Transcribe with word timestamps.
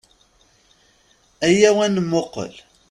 Ayaw 1.45 1.77
ad 1.85 1.91
nmuqel. 1.95 2.53